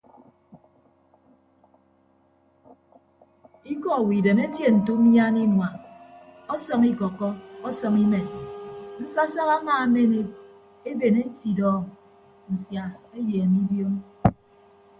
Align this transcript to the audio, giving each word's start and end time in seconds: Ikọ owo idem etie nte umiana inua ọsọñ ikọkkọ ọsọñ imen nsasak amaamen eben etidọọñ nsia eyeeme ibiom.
Ikọ 3.71 3.89
owo 3.99 4.11
idem 4.19 4.39
etie 4.45 4.69
nte 4.77 4.89
umiana 4.97 5.39
inua 5.45 5.69
ọsọñ 6.53 6.81
ikọkkọ 6.91 7.27
ọsọñ 7.67 7.93
imen 8.05 8.27
nsasak 9.01 9.49
amaamen 9.57 10.11
eben 10.89 11.15
etidọọñ 11.25 11.83
nsia 12.51 12.83
eyeeme 13.17 13.57
ibiom. 13.63 13.93